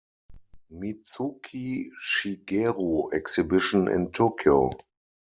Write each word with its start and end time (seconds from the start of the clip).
Mizuki 0.71 1.91
Shigeru 2.01 3.11
Exhibition 3.13 3.87
in 3.87 4.09
Tokyo. 4.11 4.71